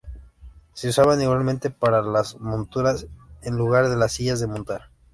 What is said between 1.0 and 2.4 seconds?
igualmente para las